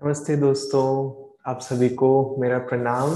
नमस्ते 0.00 0.34
दोस्तों, 0.36 0.82
आप 1.50 1.60
सभी 1.60 1.88
को 1.88 2.36
मेरा 2.40 2.58
प्रणाम। 2.58 3.10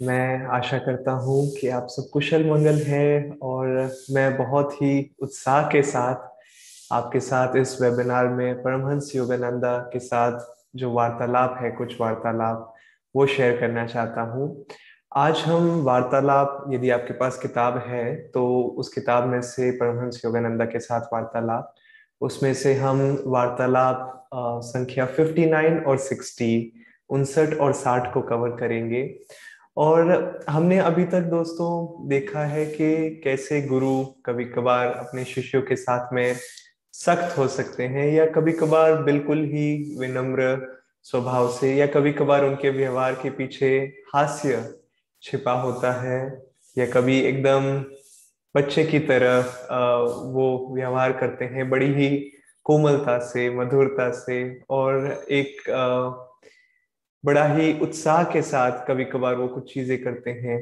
मैं 0.00 0.46
आशा 0.46 0.78
करता 0.78 1.12
हूँ 1.12 1.46
कि 1.50 1.68
आप 1.68 1.86
सब 1.90 2.08
कुशल 2.12 2.44
मंगल 2.50 2.80
है 2.86 3.30
और 3.42 3.68
मैं 4.10 4.36
बहुत 4.36 4.74
ही 4.74 5.16
उत्साह 5.22 5.68
के 5.68 5.82
साथ 5.82 6.92
आपके 6.92 7.20
साथ 7.20 7.56
इस 7.56 7.80
वेबिनार 7.82 8.28
में 8.28 8.62
परमहंस 8.62 9.10
योगानंदा 9.16 9.76
के 9.92 9.98
साथ 9.98 10.38
जो 10.76 10.92
वार्तालाप 10.92 11.58
है, 11.62 11.70
कुछ 11.70 12.00
वार्तालाप, 12.00 12.74
वो 13.14 13.26
शेयर 13.26 13.58
करना 13.60 13.86
चाहता 13.86 14.22
हूँ। 14.32 14.66
आज 15.12 15.38
हम 15.38 15.70
वार्तालाप, 15.84 16.64
यदि 16.70 16.90
आपके 16.90 17.14
पास 17.14 17.38
किताब 17.38 17.78
है 17.86 18.14
तो 18.30 18.46
उस 18.78 18.92
किताब 18.94 19.28
में 19.28 19.40
से 19.42 19.70
परमहंस 19.70 20.22
योगानंदा 20.24 20.64
के 20.64 20.80
साथ 20.80 21.12
वार्तालाप। 21.12 21.74
उसमें 22.20 22.54
से 22.54 22.74
हम 22.74 23.22
वार्तालाप 23.26 24.12
संख्या 24.62 25.06
59 25.14 25.86
और 25.86 25.98
60 25.98 26.72
उनसठ 27.08 27.54
और 27.54 27.72
60 27.72 28.12
को 28.14 28.20
कवर 28.20 28.50
करेंगे। 28.50 29.18
और 29.76 30.10
हमने 30.50 30.78
अभी 30.78 31.04
तक 31.04 31.20
दोस्तों 31.20 32.08
देखा 32.08 32.44
है 32.44 32.66
कि 32.66 33.20
कैसे 33.24 33.62
गुरु 33.62 34.04
कभी 34.04 34.44
कभार 34.44 34.86
अपने 34.86 35.24
शिष्यों 35.24 35.62
के 35.62 35.76
साथ 35.76 36.12
में 36.12 36.36
सख्त 36.92 37.38
हो 37.38 37.48
सकते 37.48 37.82
हैं 37.82 38.12
या 38.12 38.26
कभी 38.26 38.52
कभार 38.52 39.02
बिल्कुल 39.02 39.44
ही 39.44 39.96
विनम्र 39.98 40.76
स्वभाव 41.02 41.48
से 41.52 41.74
या 41.74 41.86
कभी 41.86 42.12
कभार 42.12 42.44
उनके 42.44 42.70
व्यवहार 42.70 43.12
के 43.12 43.30
पीछे 43.30 43.92
हास्य 44.14 44.74
छिपा 45.22 45.52
होता 45.52 45.92
है 45.92 46.42
या 46.78 46.86
कभी 46.86 47.20
एकदम 47.20 47.84
बच्चे 48.56 48.84
की 48.84 48.98
तरह 48.98 49.38
वो 50.32 50.74
व्यवहार 50.74 51.12
करते 51.12 51.44
हैं 51.44 51.68
बड़ी 51.70 51.92
ही 51.94 52.08
कोमलता 52.66 53.18
से, 53.18 53.48
मधुरता 53.50 54.10
से 54.10 54.38
और 54.70 55.24
एक 55.30 55.62
बड़ा 57.24 57.44
ही 57.46 57.72
उत्साह 57.80 58.22
के 58.24 58.42
साथ 58.42 58.86
कभी 58.88 59.04
कभार 59.04 59.34
वो 59.34 59.48
कुछ 59.48 59.72
चीज़ें 59.74 60.02
करते 60.02 60.30
हैं। 60.30 60.58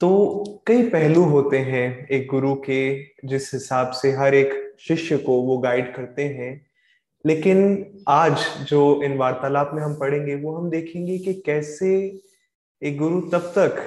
तो 0.00 0.62
कई 0.66 0.82
पहलू 0.88 1.22
होते 1.24 1.58
हैं 1.58 2.06
एक 2.08 2.26
गुरु 2.30 2.54
के 2.66 2.80
जिस 3.28 3.52
हिसाब 3.54 3.90
से 3.92 4.12
हर 4.12 4.34
एक 4.34 4.52
शिष्य 4.80 5.16
को 5.18 5.40
वो 5.42 5.56
गाइड 5.58 5.94
करते 5.94 6.24
हैं, 6.24 6.52
लेकिन 7.24 8.02
आज 8.08 8.44
जो 8.68 9.02
इन 9.04 9.16
वार्तालाप 9.16 9.70
में 9.74 9.82
हम 9.82 9.94
पढ़ेंगे, 9.94 10.34
वो 10.34 10.56
हम 10.56 10.70
देखेंगे 10.70 11.18
कि 11.18 11.34
कैसे 11.46 11.90
एक 12.82 12.98
गुरु 12.98 13.20
तब 13.32 13.52
तक 13.58 13.82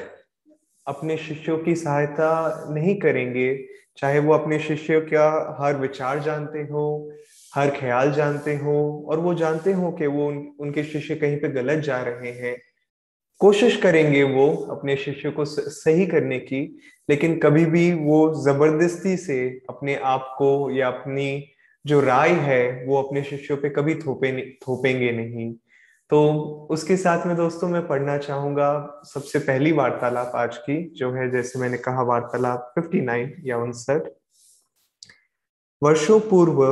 अपने 0.88 1.18
शिष्यों 1.18 1.58
की 1.58 1.76
सहायता 1.76 2.32
नहीं 2.70 2.96
करेंगे। 3.00 3.66
चाहे 3.98 4.20
वो 4.20 4.34
अपने 4.34 4.60
शिष्य 4.60 5.00
का 5.02 5.58
हर 5.60 5.78
विचार 5.78 6.20
जानते 6.20 6.60
हो 6.60 7.12
हर 7.56 7.70
ख्याल 7.70 8.12
जानते 8.12 8.56
हो 8.56 9.08
और 9.10 9.20
वो 9.20 9.34
जानते 9.34 9.72
हो 9.74 9.92
कि 9.92 10.08
वो 10.08 10.28
उन, 10.28 10.56
उनके 10.60 10.84
शिष्य 10.84 11.16
कहीं 11.16 11.38
पे 11.38 11.50
गलत 11.50 11.84
जा 11.84 12.02
रहे 12.02 12.32
हैं। 12.32 12.56
कोशिश 13.42 13.78
करेंगे 13.78 14.24
वो 14.24 14.48
अपने 14.72 14.96
शिष्य 14.96 15.30
को 15.32 15.46
सही 15.46 16.06
करने 16.06 16.40
की 16.40 16.62
लेकिन 17.10 17.38
कभी 17.40 17.66
भी 17.66 17.94
वो 17.94 18.20
ज़बरदस्ती 18.44 19.18
से 19.18 19.50
अपने 19.70 19.96
आप 19.96 20.36
को 20.38 20.72
या 20.72 20.88
अपनी 20.88 21.46
जो 21.86 22.00
राय 22.02 22.30
है 22.30 22.86
वो 22.86 23.02
अपने 23.02 23.24
शिष्यों 23.24 23.58
पे 23.58 23.70
कभी 23.70 23.96
थोपे 23.96 24.52
थोपेंगे 24.68 25.12
नहीं। 25.12 25.54
तो 26.14 26.32
उसके 26.72 26.98
साथ 26.98 27.26
में 27.26 27.36
दोस्तों 27.36 27.68
मैं 27.68 27.88
पढ़ना 27.88 28.18
चाहूँगा 28.18 29.02
सबसे 29.06 29.40
पहली 29.40 29.72
वार्तालाप 29.72 30.32
आज 30.36 30.58
की, 30.58 30.90
जो 30.90 31.12
है 31.12 31.32
जैसे 31.32 31.60
मैंने 31.60 31.78
कहा 31.78 32.02
वार्तालाप 32.02 32.74
59 32.80 33.30
या 33.46 33.58
उनसठ। 33.58 34.02
वर्षों 35.84 36.20
पूर्व 36.20 36.64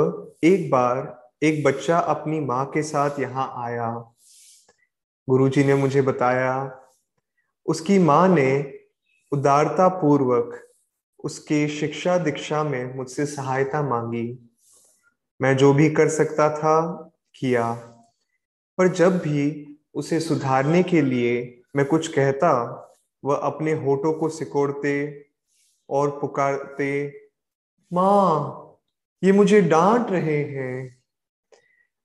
एक 0.44 0.72
बार 0.72 1.30
एक 1.44 1.64
बच्चा 1.64 2.00
अपनी 2.00 2.39
माँ 2.39 2.66
के 2.66 2.84
साथ 2.84 3.19
यहाँ 3.19 3.53
आया। 3.58 4.14
गुरुजी 5.30 5.64
ने 5.64 5.73
मुझे 5.73 6.02
बताया, 6.02 6.80
उसकी 7.66 8.00
माँ 8.00 8.28
ने 8.28 8.73
उदारता 9.31 9.88
पूर्वक 9.88 10.69
उसके 11.24 11.68
शिक्षा 11.68 12.18
दीक्षा 12.18 12.63
में 12.63 12.96
मुझसे 12.96 13.25
सहायता 13.25 13.81
मांगी। 13.81 14.51
मैं 15.41 15.57
जो 15.57 15.74
भी 15.74 15.90
कर 15.90 16.09
सकता 16.09 16.50
था, 16.50 16.91
किया। 17.35 17.91
पर 18.81 18.88
जब 18.88 19.18
भी 19.18 19.78
उसे 19.94 20.19
सुधारने 20.19 20.84
के 20.84 21.02
लिए 21.02 21.62
मैं 21.75 21.86
कुछ 21.86 22.08
कहता 22.08 22.52
वह 23.25 23.36
अपने 23.36 23.74
होठों 23.74 24.14
को 24.14 24.30
सिकोड़ते 24.30 25.25
और 25.90 26.09
पुकारते 26.09 27.19
माँ 27.94 28.58
ये 29.24 29.31
मुझे 29.31 29.62
डांट 29.62 30.12
रहे 30.12 30.44
हैं। 30.44 30.97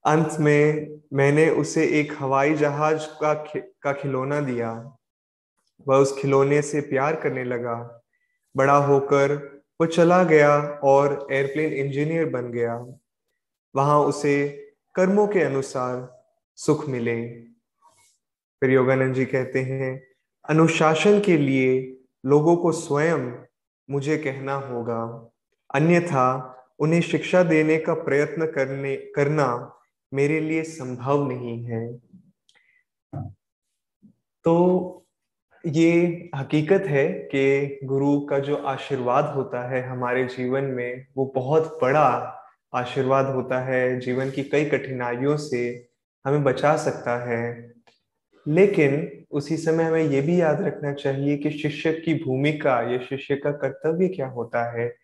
अंत 0.05 0.37
में 0.41 0.89
मैंने 1.13 1.51
उसे 1.51 1.87
एक 1.87 2.13
हवाई 2.19 2.55
जहाज़ 2.55 3.07
का 3.07 3.35
खि, 3.35 3.61
का 3.61 3.93
खिलौना 3.93 4.41
दिया। 4.41 4.97
वह 5.89 5.97
उस 5.97 6.23
खिलौने 6.23 6.63
से 6.63 6.81
प्यार 6.81 7.17
करने 7.17 7.45
लगा। 7.45 8.03
बड़ा 8.57 8.77
होकर 8.77 9.35
वो 9.81 9.87
चला 9.87 10.25
गया 10.25 10.61
और 10.63 11.27
एयरप्लेन 11.33 11.73
इंजीनियर 11.73 12.25
बन 12.25 12.53
गया। 12.53 12.87
वहाँ 13.77 14.01
उसे 14.01 14.67
कर्मों 14.95 15.29
के 15.29 15.41
अनुसार 15.41 16.16
सुख 16.57 16.89
मिले। 16.89 17.41
फिर 18.61 18.71
योगानंद 18.71 19.15
जी 19.15 19.25
कहते 19.25 19.61
हैं, 19.61 20.07
अनुशासन 20.49 21.21
के 21.21 21.37
लिए 21.37 21.99
लोगों 22.27 22.57
को 22.57 22.73
स्वयं 22.73 23.47
मुझे 23.91 24.19
कहना 24.19 24.55
होगा। 24.55 25.31
अन्यथा 25.75 26.53
उन्हें 26.79 27.01
शिक्षा 27.01 27.43
देने 27.43 27.79
का 27.79 27.95
प्रयत्न 27.95 28.47
करने, 28.47 28.97
करना 28.97 29.79
मेरे 30.15 30.41
लिए 30.41 30.63
संभव 30.63 31.29
नहीं 31.29 31.65
है। 31.65 31.99
तो 34.45 35.07
ये 35.67 36.29
हकीकत 36.35 36.83
है 36.87 37.13
कि 37.13 37.79
गुरु 37.85 38.21
का 38.21 38.39
जो 38.39 38.57
आशीर्वाद 38.57 39.25
होता 39.35 39.69
है 39.69 39.89
हमारे 39.89 40.25
जीवन 40.25 40.65
में, 40.65 41.07
वो 41.17 41.33
बहुत 41.35 41.79
बड़ा 41.83 42.09
आशीर्वाद 42.75 43.27
होता 43.27 43.61
है। 43.61 44.01
जीवन 44.01 44.31
की 44.31 44.43
कई 44.43 44.65
कठिनाइयों 44.65 45.37
से 45.37 45.89
हमें 46.27 46.45
बचा 46.45 46.77
सकता 46.77 47.31
है। 47.31 47.73
लेकिन 48.49 49.25
उसी 49.31 49.57
समय 49.57 49.85
हमें 49.85 50.05
ये 50.05 50.21
भी 50.21 50.41
याद 50.41 50.63
रखना 50.63 50.93
चाहिए 50.93 51.37
कि 51.37 51.51
शिष्य 51.51 51.93
की 51.93 52.15
भूमिका 52.15 52.93
या 52.93 52.99
शिष्य 52.99 53.37
का 53.37 53.51
कर्तव्य 53.51 54.09
क्या 54.09 54.27
होता 54.27 54.81
है? 54.81 54.97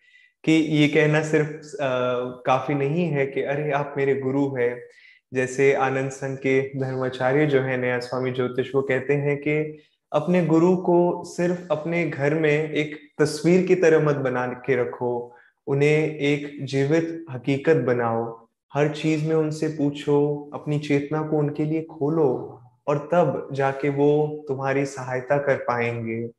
कि 0.43 0.51
ये 0.51 0.87
कहना 0.87 1.23
सिर्फ़ 1.23 1.49
आ, 1.83 1.89
काफ़ी 2.25 2.75
नहीं 2.75 3.05
है 3.05 3.25
कि 3.25 3.41
अरे 3.41 3.71
आप 3.71 3.93
मेरे 3.97 4.15
गुरु 4.15 4.55
है। 4.55 4.87
जैसे 5.33 5.73
आनंद 5.73 6.11
संघ 6.11 6.37
के 6.37 6.79
धर्माचार्य 6.79 7.45
जो 7.45 7.61
है 7.61 7.77
नया 7.77 7.99
स्वामी 7.99 8.31
ज्योतिष 8.31 8.75
वो 8.75 8.81
कहते 8.81 9.13
हैं 9.13 9.37
कि 9.37 9.79
अपने 10.13 10.45
गुरु 10.45 10.77
को 10.77 11.23
सिर्फ़ 11.23 11.61
अपने 11.71 12.07
घर 12.07 12.33
में 12.33 12.71
एक 12.71 12.99
तस्वीर 13.21 13.67
की 13.67 13.75
तरह 13.75 14.05
मत 14.05 14.15
बना 14.15 14.47
के 14.47 14.75
रखो। 14.75 15.35
उन्हें 15.67 16.15
एक 16.15 16.65
जीवित 16.65 17.25
हकीकत 17.31 17.75
बनाओ। 17.75 18.42
हर 18.73 18.89
चीज़ 18.89 19.27
में 19.27 19.35
उनसे 19.35 19.67
पूछो, 19.67 20.49
अपनी 20.53 20.79
चेतना 20.79 21.21
को 21.21 21.37
उनके 21.37 21.65
लिए 21.65 21.81
खोलो 21.81 22.61
और 22.87 23.09
तब 23.11 23.49
जाके 23.51 23.89
वो 23.89 24.45
तुम्हारी 24.47 24.85
सहायता 24.85 25.37
कर 25.37 25.55
पाएँगे। 25.55 26.29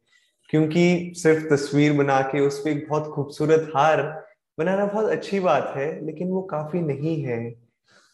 क्योंकि 0.51 1.13
सिर्फ़ 1.17 1.55
तस्वीर 1.55 1.93
बना 1.93 2.21
के 2.21 2.41
उस 2.41 2.61
पर 2.61 2.71
एक 2.71 2.87
बहुत 2.89 3.09
खूबसूरत 3.15 3.73
हार 3.77 4.25
बनाना 4.59 4.87
बहुत 4.87 5.11
अच्छी 5.11 5.41
बात 5.41 5.73
है, 5.77 6.07
लेकिन 6.07 6.29
वो 6.29 6.43
काफ़ी 6.43 6.81
नहीं 6.81 7.23
है। 7.23 7.55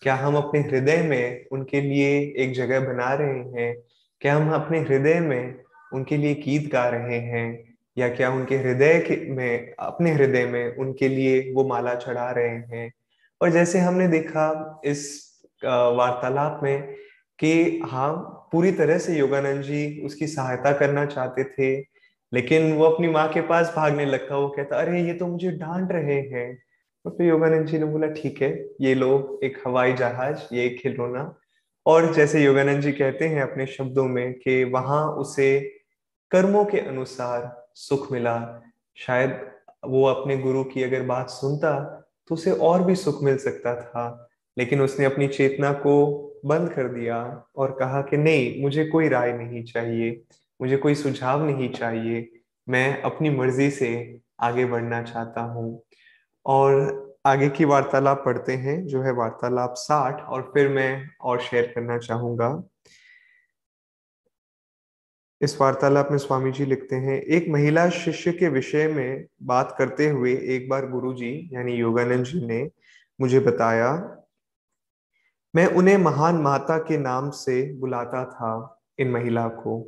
क्या 0.03 0.15
हम 0.15 0.37
अपने 0.37 0.61
हृदय 0.61 1.03
में 1.03 1.45
उनके 1.53 1.81
लिए 1.81 2.35
एक 2.37 2.53
जगह 2.53 2.81
बना 2.81 3.15
रहे 3.15 3.63
हैं? 3.63 3.77
क्या 4.21 4.37
हम 4.37 4.51
अपने 4.51 4.81
हृदय 4.81 5.21
में 5.21 5.61
उनके 5.93 6.17
लिए 6.17 6.35
गीत 6.35 6.73
गा 6.73 6.89
रहे 6.89 7.19
हैं? 7.19 7.75
या 7.99 8.09
क्या 8.09 8.31
उनके 8.31 8.57
हृदय 8.57 9.27
में, 9.29 9.75
अपने 9.79 10.13
हृदय 10.13 10.47
में 10.47 10.77
उनके 10.77 11.09
लिए 11.09 11.53
वो 11.53 11.65
माला 11.65 11.95
चढ़ा 11.95 12.31
रहे 12.31 12.49
हैं? 12.49 12.93
और 13.43 13.51
जैसे 13.51 13.79
हमने 13.79 14.09
देखा 14.09 14.81
इस 14.85 15.31
वार्तालाप 15.65 16.61
में 16.63 16.95
कि 17.39 17.83
हाँ 17.85 18.13
पूरी 18.53 18.73
तरह 18.73 18.99
से 18.99 19.15
योगानंद 19.15 19.63
जी 19.63 20.03
उसकी 20.05 20.27
सहायता 20.27 20.73
करना 20.73 21.07
चाहते 21.07 21.45
थे, 21.45 21.87
लेकिन 22.35 22.73
वो 22.73 22.85
अपनी 22.85 23.09
माँ 23.09 23.29
के 23.29 23.41
पास 23.41 23.73
भागने 23.77 24.05
लगता 24.07 24.37
वो 24.37 24.49
कहता, 24.49 24.77
अरे, 24.77 25.03
ये 25.03 25.15
तो 25.15 25.27
मुझे 25.27 25.51
डांट 25.51 25.93
रहे 25.93 26.21
हैं। 26.21 26.63
तो 27.05 27.11
फिर 27.11 27.27
योगानंद 27.27 27.67
जी 27.67 27.79
ने 27.79 27.85
बोला, 27.85 28.07
ठीक 28.07 28.43
है, 28.43 28.69
ये 28.81 28.95
लो, 28.95 29.41
एक 29.45 29.63
हवाई 29.67 29.93
जहाज़, 29.93 30.39
ये 30.53 30.67
एक 30.67 30.81
खिलौना। 30.83 31.35
और 31.87 32.15
जैसे 32.15 32.45
योगानंद 32.45 32.83
जी 32.83 32.93
कहते 32.93 33.29
हैं 33.29 33.43
अपने 33.43 33.67
शब्दों 33.67 34.05
में 34.05 34.33
कि 34.35 34.65
वहाँ 34.65 35.07
उसे 35.07 35.61
कर्मों 36.31 36.65
के 36.65 36.79
अनुसार 36.79 37.67
सुख 37.75 38.13
मिला। 38.13 38.63
शायद 38.97 39.51
वो 39.85 40.05
अपने 40.07 40.37
गुरु 40.37 40.65
की 40.65 40.83
अगर 40.83 41.03
बात 41.03 41.31
सुनता 41.31 41.97
तो 42.31 42.35
उसे 42.35 42.51
और 42.51 42.83
भी 42.83 42.95
सुख 42.95 43.23
मिल 43.23 43.37
सकता 43.37 43.83
था। 43.83 44.29
लेकिन 44.59 44.81
उसने 44.81 45.07
अपनी 45.07 45.29
चेतना 45.29 45.73
को 45.73 46.27
बंद 46.47 46.73
कर 46.73 46.89
दिया 46.89 47.45
और 47.57 47.71
कहा 47.71 48.03
कि 48.03 48.17
नहीं, 48.17 48.63
मुझे 48.63 48.85
कोई 48.85 49.09
राय 49.09 49.33
नहीं 49.33 49.65
चाहिए, 49.65 50.23
मुझे 50.63 50.77
कोई 50.77 50.95
सुझाव 50.95 51.45
नहीं 51.45 51.69
चाहिए। 51.73 52.33
मैं 52.69 53.03
अपनी 53.03 53.31
मर्ज़ी 53.31 53.71
से 53.71 54.21
आगे 54.41 54.65
बढ़ना 54.65 55.03
चाहता 55.03 55.41
हूँ। 55.41 55.83
और 56.47 56.97
आगे 57.27 57.49
की 57.49 57.65
वार्तालाप 57.65 58.23
पढ़ते 58.25 58.53
हैं, 58.53 58.87
जो 58.87 59.03
है 59.03 59.13
वार्तालाप 59.13 59.75
साठ, 59.77 60.23
और 60.23 60.51
फिर 60.55 60.69
मैं 60.69 61.03
और 61.21 61.41
शेयर 61.41 61.73
करना 61.75 61.99
चाहूँगा। 61.99 62.70
इस 65.41 65.61
वार्तालाप 65.61 66.09
में 66.11 66.19
स्वामी 66.19 66.51
जी 66.53 66.65
लिखते 66.65 66.97
हैं, 66.97 67.21
एक 67.21 67.49
महिला 67.49 67.89
शिष्य 67.91 68.33
के 68.33 68.49
विषय 68.49 68.87
में 68.89 69.27
बात 69.43 69.75
करते 69.79 70.09
हुए 70.09 70.35
एक 70.55 70.69
बार 70.69 70.89
गुरु 70.91 71.13
जी 71.15 71.31
यानी 71.53 71.75
योगानंद 71.75 72.25
जी 72.25 72.47
ने 72.47 72.63
मुझे 73.19 73.41
बताया, 73.41 73.93
मैं 75.55 75.67
उन्हें 75.67 75.97
महान 75.99 76.37
माता 76.37 76.77
के 76.79 76.99
नाम 76.99 77.31
से 77.31 77.63
बुलाता 77.73 78.25
था 78.25 78.53
इन 78.99 79.11
महिला 79.11 79.47
को। 79.49 79.81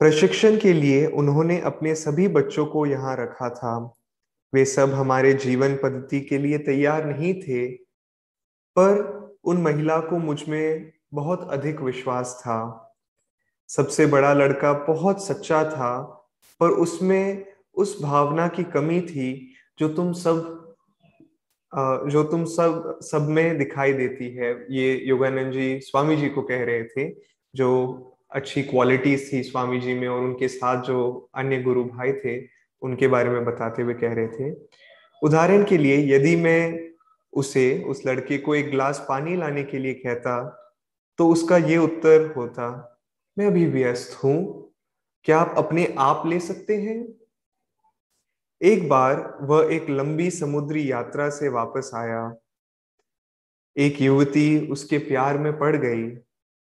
प्रशिक्षण 0.00 0.58
के 0.58 0.72
लिए 0.72 1.06
उन्होंने 1.06 1.60
अपने 1.60 1.94
सभी 1.94 2.28
बच्चों 2.28 2.66
को 2.66 2.86
यहाँ 2.86 3.16
रखा 3.16 3.48
था। 3.50 3.76
वे 4.52 4.64
सब 4.64 4.92
हमारे 4.92 5.32
जीवन 5.34 5.76
पद्धति 5.76 6.20
के 6.20 6.38
लिए 6.38 6.58
तैयार 6.58 7.04
नहीं 7.06 7.34
थे, 7.42 7.66
पर 8.76 9.38
उन 9.44 9.62
महिला 9.62 9.98
को 10.00 10.18
मुझमें 10.18 10.92
बहुत 11.14 11.48
अधिक 11.50 11.80
विश्वास 11.80 12.40
था। 12.40 12.88
सबसे 13.72 14.06
बड़ा 14.06 14.32
लड़का 14.34 14.72
बहुत 14.86 15.26
सच्चा 15.26 15.62
था, 15.64 16.00
पर 16.60 16.70
उसमें 16.80 17.44
उस 17.74 17.96
भावना 18.02 18.48
की 18.48 18.64
कमी 18.64 19.00
थी 19.00 19.54
जो 19.78 19.88
तुम 19.88 20.12
सब 20.12 20.58
जो 21.72 22.22
तुम 22.24 22.44
सब 22.44 22.98
सब 23.02 23.28
में 23.28 23.58
दिखाई 23.58 23.92
देती 23.92 24.28
है। 24.30 24.50
ये 24.70 24.94
योगानंद 25.06 25.52
जी 25.52 25.78
स्वामी 25.80 26.16
जी 26.16 26.28
को 26.28 26.42
कह 26.42 26.64
रहे 26.64 26.82
थे, 26.84 27.08
जो 27.54 27.68
अच्छी 28.30 28.62
क्वालिटीज 28.62 29.32
थी 29.32 29.42
स्वामी 29.42 29.80
जी 29.80 29.94
में 29.94 30.06
और 30.08 30.20
उनके 30.20 30.48
साथ 30.48 30.82
जो 30.82 31.30
अन्य 31.34 31.62
गुरु 31.62 31.84
भाई 31.84 32.12
थे, 32.14 32.38
उनके 32.82 33.08
बारे 33.08 33.30
में 33.30 33.44
बताते 33.44 33.82
हुए 33.82 33.94
कह 33.94 34.12
रहे 34.12 34.28
थे। 34.28 34.50
उदाहरण 35.22 35.64
के 35.64 35.78
लिए, 35.78 35.96
यदि 36.14 36.36
मैं 36.36 36.90
उसे, 37.32 37.82
उस 37.88 38.06
लड़के 38.06 38.38
को 38.38 38.54
एक 38.54 38.70
गिलास 38.70 39.04
पानी 39.08 39.36
लाने 39.36 39.62
के 39.64 39.78
लिए 39.78 39.94
कहता 39.94 40.58
तो 41.18 41.28
उसका 41.28 41.56
ये 41.56 41.76
उत्तर 41.78 42.32
होता 42.36 42.91
मैं 43.38 43.46
अभी 43.46 43.66
व्यस्त 43.66 44.24
हूँ। 44.24 44.72
क्या 45.24 45.38
आप 45.38 45.54
अपने 45.58 45.94
आप 45.98 46.26
ले 46.26 46.40
सकते 46.40 46.76
हैं? 46.76 47.08
एक 48.62 48.88
बार 48.88 49.38
वह 49.40 49.74
एक 49.74 49.90
लंबी 49.90 50.30
समुद्री 50.30 50.92
यात्रा 50.92 51.30
से 51.30 51.48
वापस 51.48 51.90
आया। 51.94 52.34
एक 53.76 54.00
युवती 54.00 54.66
उसके 54.66 54.98
प्यार 54.98 55.38
में 55.38 55.58
पड़ 55.58 55.76
गई। 55.76 56.08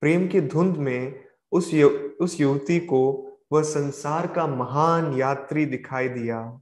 प्रेम 0.01 0.29
की 0.29 0.41
धुंध 0.41 0.77
में 0.77 1.25
उस 1.53 1.75
यु, 1.75 1.89
उस 2.21 2.41
युवती 2.41 2.81
को 2.81 3.33
वह 3.53 3.63
संसार 3.63 4.27
का 4.27 4.47
महान 4.47 5.15
यात्री 5.15 5.67
दिखाई 5.67 6.09
दिया। 6.09 6.61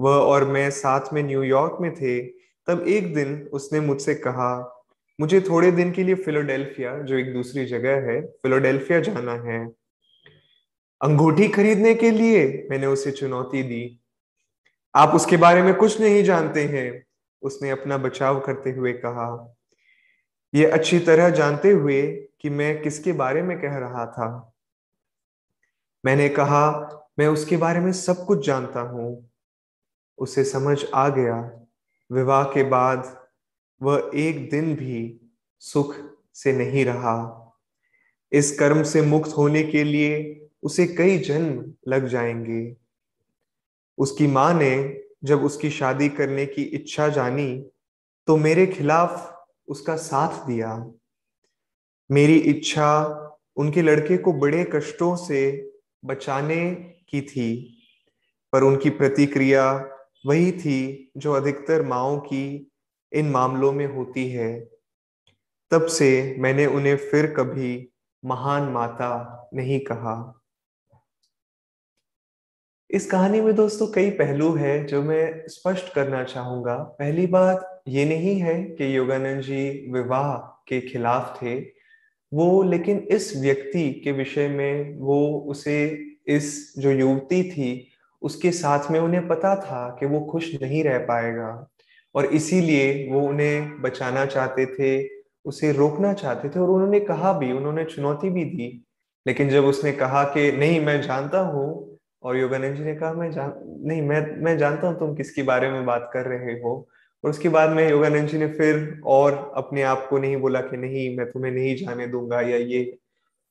वह 0.00 0.14
और 0.14 0.44
मैं 0.44 0.70
साथ 0.70 1.12
में 1.12 1.22
न्यूयॉर्क 1.22 1.78
में 1.80 1.94
थे 1.94 2.26
तब 2.66 2.84
एक 2.88 3.14
दिन 3.14 3.50
उसने 3.52 3.80
मुझसे 3.80 4.14
कहा 4.14 4.75
मुझे 5.20 5.40
थोड़े 5.40 5.70
दिन 5.70 5.92
के 5.92 6.04
लिए 6.04 6.14
फिलोडेल्फिया, 6.14 6.98
जो 6.98 7.16
एक 7.16 7.32
दूसरी 7.32 7.64
जगह 7.64 7.90
है, 7.90 8.26
फिलोडेल्फिया 8.26 9.00
जाना 9.00 9.32
है। 9.32 9.66
अंगूठी 11.02 11.48
खरीदने 11.48 11.94
के 11.94 12.10
लिए 12.10 12.68
मैंने 12.70 12.86
उसे 12.86 13.10
चुनौती 13.10 13.62
दी। 13.62 14.00
आप 14.94 15.08
उसके 15.08 15.36
बारे 15.36 15.62
में 15.62 15.74
कुछ 15.74 16.00
नहीं 16.00 16.24
जानते 16.24 16.64
हैं, 16.64 17.06
उसने 17.42 17.70
अपना 17.70 17.98
बचाव 17.98 18.40
करते 18.40 18.70
हुए 18.70 18.92
कहा। 18.92 19.56
यह 20.54 20.72
अच्छी 20.72 20.98
तरह 20.98 21.30
जानते 21.30 21.70
हुए 21.70 22.28
कि 22.40 22.50
मैं 22.50 22.82
किसके 22.82 23.12
बारे 23.12 23.42
में 23.42 23.60
कह 23.60 23.76
रहा 23.76 24.06
था। 24.06 24.52
मैंने 26.04 26.28
कहा, 26.28 26.92
मैं 27.18 27.26
उसके 27.26 27.56
बारे 27.56 27.80
में 27.80 27.92
सब 27.92 28.26
कुछ 28.26 28.46
जानता 28.46 28.80
हूँ। 28.80 29.30
उसे 30.18 30.44
समझ 30.44 30.84
आ 30.94 31.08
गया। 31.08 31.66
विवाह 32.12 32.44
के 32.44 32.62
बाद 32.62 33.25
वह 33.82 34.10
एक 34.14 34.50
दिन 34.50 34.74
भी 34.74 35.20
सुख 35.62 35.94
से 36.34 36.52
नहीं 36.52 36.84
रहा। 36.84 37.42
इस 38.32 38.58
कर्म 38.58 38.82
से 38.82 39.02
मुक्त 39.02 39.36
होने 39.36 39.62
के 39.62 39.84
लिए 39.84 40.40
उसे 40.62 40.86
कई 40.86 41.18
जन्म 41.18 41.74
लग 41.88 42.06
जाएँगे। 42.08 42.76
उसकी 43.98 44.26
माँ 44.26 44.52
ने 44.54 45.02
जब 45.24 45.44
उसकी 45.44 45.70
शादी 45.70 46.08
करने 46.08 46.46
की 46.46 46.62
इच्छा 46.62 47.08
जानी 47.08 47.66
तो 48.28 48.36
मेरे 48.36 48.66
खिलाफ 48.66 49.32
उसका 49.68 49.96
साथ 49.96 50.46
दिया। 50.46 50.74
मेरी 52.10 52.36
इच्छा 52.36 53.22
उनके 53.56 53.82
लड़के 53.82 54.16
को 54.16 54.32
बड़े 54.32 54.64
कष्टों 54.74 55.14
से 55.16 55.40
बचाने 56.04 56.74
की 57.08 57.20
थी, 57.20 57.78
पर 58.52 58.62
उनकी 58.62 58.90
प्रतिक्रिया 58.90 59.72
वही 60.26 60.52
थी 60.52 61.12
जो 61.16 61.32
अधिकतर 61.32 61.82
माओ 61.82 62.18
की 62.20 62.72
इन 63.12 63.30
मामलों 63.30 63.72
में 63.72 63.86
होती 63.86 64.30
है। 64.30 64.68
तब 65.70 65.86
से 65.86 66.36
मैंने 66.38 66.66
उन्हें 66.66 66.96
फिर 66.96 67.26
कभी 67.26 67.88
महान 68.24 68.62
माता 68.62 69.48
नहीं 69.54 69.80
कहा। 69.80 70.42
इस 72.90 73.10
कहानी 73.10 73.40
में 73.40 73.54
दोस्तों 73.54 73.86
कई 73.86 74.10
पहलू 74.10 74.54
है 74.54 74.84
जो 74.84 75.02
मैं 75.02 75.48
स्पष्ट 75.48 75.94
करना 75.94 76.24
चाहूँगा। 76.24 76.76
पहली 76.76 77.26
बात 77.26 77.82
ये 77.88 78.04
नहीं 78.04 78.40
है 78.40 78.64
कि 78.64 78.96
योगानंद 78.96 79.42
जी 79.42 79.92
विवाह 79.92 80.36
के 80.38 80.80
खिलाफ 80.80 81.42
थे। 81.42 81.60
वो 82.34 82.62
लेकिन 82.62 82.98
इस 82.98 83.36
व्यक्ति 83.36 84.00
के 84.04 84.12
विषय 84.12 84.48
में 84.48 84.98
वो 84.98 85.38
उसे 85.38 86.04
इस 86.26 86.74
जो 86.78 86.90
युवती 86.90 87.50
थी, 87.50 87.88
उसके 88.22 88.50
साथ 88.50 88.90
में 88.90 89.00
उन्हें 89.00 89.28
पता 89.28 89.56
था 89.56 89.96
कि 90.00 90.06
वो 90.06 90.20
खुश 90.20 90.62
नहीं 90.62 90.84
रह 90.84 90.98
पाएगा। 90.98 91.68
और 92.16 92.26
इसीलिए 92.26 93.08
वो 93.12 93.20
उन्हें 93.20 93.82
बचाना 93.82 94.26
चाहते 94.26 94.66
थे, 94.66 95.08
उसे 95.44 95.72
रोकना 95.72 96.12
चाहते 96.12 96.48
थे 96.48 96.60
और 96.60 96.70
उन्होंने 96.70 97.00
कहा 97.00 97.32
भी, 97.32 97.52
उन्होंने 97.52 97.84
चुनौती 97.84 98.30
भी 98.30 98.44
दी। 98.44 98.84
लेकिन 99.26 99.48
जब 99.48 99.64
उसने 99.64 99.92
कहा 99.92 100.24
कि, 100.24 100.52
नहीं, 100.52 100.80
मैं 100.80 101.02
जानता 101.02 101.38
हूँ, 101.40 101.98
और 102.22 102.36
योगानंद 102.36 102.76
जी 102.76 102.84
ने 102.84 102.94
कहा, 102.94 103.12
मैं 103.12 103.30
जान, 103.30 103.52
नहीं, 103.84 104.02
मैं 104.02 104.42
मैं 104.44 104.58
जानता 104.58 104.88
हूँ 104.88 104.98
तुम 104.98 105.14
किसके 105.14 105.42
बारे 105.42 105.70
में 105.70 105.86
बात 105.86 106.10
कर 106.12 106.26
रहे 106.26 106.52
हो। 106.60 106.88
और 107.24 107.30
उसके 107.30 107.48
बाद 107.48 107.70
में 107.70 107.90
योगानंद 107.90 108.28
जी 108.28 108.38
ने 108.38 108.46
फिर 108.46 109.00
और 109.06 109.52
अपने 109.56 109.82
आप 109.82 110.06
को 110.10 110.18
नहीं 110.18 110.36
बोला 110.36 110.60
कि, 110.60 110.76
नहीं, 110.76 111.16
मैं 111.16 111.30
तुम्हें 111.30 111.52
नहीं 111.52 111.76
जाने 111.76 112.06
दूँगा 112.06 112.40
या 112.40 112.56
ये। 112.56 112.98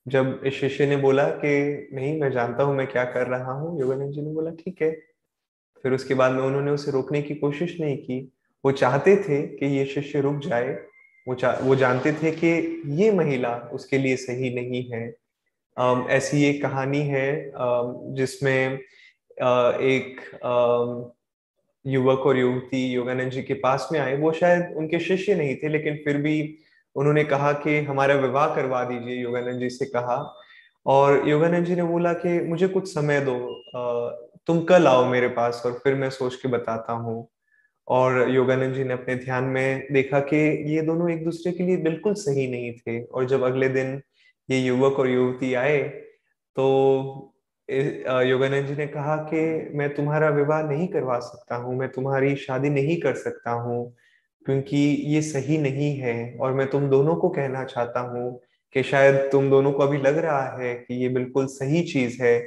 जब 0.07 0.41
इस 0.45 0.53
शिष्य 0.53 0.87
ने 0.87 0.97
बोला 0.97 1.29
कि, 1.29 1.89
नहीं, 1.93 2.21
मैं 2.21 2.31
जानता 2.31 2.63
हूँ 2.63 2.75
मैं 2.75 2.87
क्या 2.87 3.05
कर 3.05 3.27
रहा 3.27 3.51
हूँ, 3.51 3.81
योगानंद 3.81 4.11
जी 4.11 4.21
ने 4.21 4.31
बोला, 4.31 4.51
ठीक 4.51 4.81
है। 4.81 4.91
फिर 5.83 5.93
उसके 5.93 6.13
बाद 6.13 6.31
में 6.31 6.43
उन्होंने 6.43 6.71
उसे 6.71 6.91
रोकने 6.91 7.21
की 7.21 7.35
कोशिश 7.35 7.81
नहीं 7.81 7.97
की। 7.97 8.34
वो 8.65 8.71
चाहते 8.71 9.15
थे 9.17 9.41
कि 9.47 9.65
ये 9.77 9.85
शिष्य 9.85 10.21
रुक 10.21 10.37
जाए, 10.39 10.71
वो 11.27 11.35
वो 11.61 11.75
जानते 11.75 12.11
थे 12.13 12.31
कि 12.31 12.47
ये 12.95 13.11
महिला 13.11 13.53
उसके 13.73 13.97
लिए 13.97 14.15
सही 14.17 14.53
नहीं 14.55 14.83
है। 14.91 15.03
ऐसी 16.09 16.43
एक 16.45 16.61
कहानी 16.61 17.01
है 17.01 17.51
जिसमें 18.15 18.79
एक 19.83 20.21
युवक 21.85 22.25
और 22.25 22.37
युवती 22.37 22.85
योगानंद 22.85 23.31
जी 23.31 23.41
के 23.43 23.53
पास 23.53 23.87
में 23.91 23.99
आए। 23.99 24.15
वो 24.17 24.31
शायद 24.31 24.73
उनके 24.77 24.99
शिष्य 24.99 25.35
नहीं 25.35 25.55
थे, 25.55 25.67
लेकिन 25.67 25.95
फिर 26.05 26.17
भी 26.17 26.57
उन्होंने 26.95 27.23
कहा 27.23 27.51
कि 27.53 27.77
हमारा 27.81 28.15
विवाह 28.15 28.55
करवा 28.55 28.83
दीजिए, 28.83 29.21
योगानंद 29.21 29.59
जी 29.59 29.69
से 29.69 29.85
कहा। 29.85 30.17
और 30.85 31.27
योगानंद 31.29 31.65
जी 31.65 31.75
ने 31.75 31.83
बोला 31.83 32.13
कि 32.15 32.39
मुझे 32.41 32.67
कुछ 32.67 32.87
समय 32.87 33.21
दो 33.21 33.37
तुम 34.47 34.63
कल 34.65 34.87
आओ 34.87 35.05
मेरे 35.05 35.27
पास 35.29 35.61
और 35.65 35.79
फिर 35.83 35.95
मैं 35.95 36.09
सोच 36.09 36.35
के 36.35 36.47
बताता 36.47 36.93
हूँ। 36.93 37.27
और 37.87 38.29
योगानंद 38.29 38.73
जी 38.75 38.83
ने 38.83 38.93
अपने 38.93 39.15
ध्यान 39.15 39.43
में 39.45 39.87
देखा 39.93 40.19
कि 40.21 40.37
ये 40.73 40.81
दोनों 40.81 41.09
एक 41.11 41.23
दूसरे 41.25 41.51
के 41.53 41.63
लिए 41.63 41.77
बिल्कुल 41.79 42.13
सही 42.15 42.47
नहीं 42.47 42.71
थे। 42.73 43.01
और 43.03 43.25
जब 43.25 43.43
अगले 43.43 43.69
दिन 43.69 44.01
ये 44.49 44.59
युवक 44.59 44.99
और 44.99 45.09
युवती 45.09 45.53
आए 45.55 45.77
तो 46.55 47.31
योगानंद 47.69 48.67
जी 48.67 48.75
ने 48.75 48.85
कहा 48.87 49.15
कि 49.29 49.37
मैं 49.77 49.93
तुम्हारा 49.95 50.29
विवाह 50.31 50.61
नहीं 50.63 50.87
करवा 50.87 51.19
सकता 51.19 51.55
हूँ, 51.55 51.75
मैं 51.77 51.89
तुम्हारी 51.91 52.35
शादी 52.37 52.69
नहीं 52.69 52.99
कर 53.01 53.15
सकता 53.15 53.51
हूँ, 53.53 53.95
क्योंकि 54.45 54.77
ये 55.07 55.21
सही 55.21 55.57
नहीं 55.57 55.95
है 55.97 56.37
और 56.41 56.53
मैं 56.53 56.69
तुम 56.69 56.89
दोनों 56.89 57.15
को 57.15 57.29
कहना 57.29 57.63
चाहता 57.65 57.99
हूँ 58.09 58.39
कि 58.75 58.83
शायद 58.83 59.15
तुम 59.31 59.49
दोनों 59.49 59.71
को 59.71 59.83
अभी 59.83 59.97
लग 59.97 60.17
रहा 60.17 60.45
है 60.57 60.73
कि 60.75 61.01
ये 61.03 61.09
बिल्कुल 61.09 61.45
सही 61.47 61.81
चीज़ 61.83 62.21
है, 62.23 62.37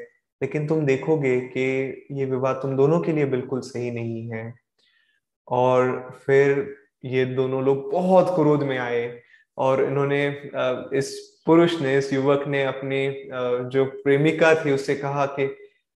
लेकिन 0.40 0.66
तुम 0.66 0.85
देखोगे 0.87 1.38
कि 1.49 1.62
ये 2.12 2.25
विवाह 2.26 2.52
तुम 2.54 2.76
दोनों 2.76 3.00
के 3.00 3.12
लिए 3.12 3.26
बिल्कुल 3.26 3.61
सही 3.62 3.90
नहीं 3.90 4.28
है। 4.30 4.45
और 5.49 6.19
फिर 6.26 6.76
ये 7.05 7.25
दोनों 7.25 7.62
लोग 7.64 7.90
बहुत 7.93 8.35
क्रोध 8.35 8.62
में 8.62 8.78
आए 8.78 9.21
और 9.59 9.83
इन्होंने 9.85 10.26
इस 10.99 11.17
पुरुष 11.47 11.81
ने, 11.81 11.97
इस 11.99 12.12
युवक 12.12 12.45
ने 12.49 12.62
अपनी 12.64 13.09
जो 13.73 13.85
प्रेमिका 14.05 14.55
थी 14.55 14.73
उससे 14.73 14.95
कहा 14.95 15.26
कि 15.26 15.47